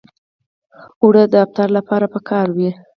اوړه 1.01 1.23
د 1.31 1.35
افطار 1.45 1.69
لپاره 1.77 2.05
پکار 2.15 2.47
وي 2.55 2.69